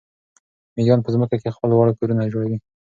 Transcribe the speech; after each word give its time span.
مېږیان 0.75 0.99
په 1.03 1.09
ځمکه 1.13 1.35
کې 1.41 1.55
خپل 1.55 1.69
واړه 1.73 1.93
کورونه 1.99 2.31
جوړوي. 2.33 2.57